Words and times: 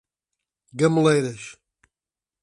Gameleiras 0.79 1.61